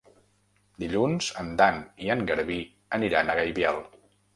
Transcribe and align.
Dilluns 0.83 1.29
en 1.45 1.53
Dan 1.61 1.79
i 2.07 2.13
en 2.17 2.27
Garbí 2.33 2.61
aniran 3.01 3.31
a 3.37 3.41
Gaibiel. 3.45 3.85